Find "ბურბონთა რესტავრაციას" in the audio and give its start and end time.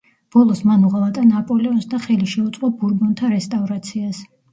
2.79-4.23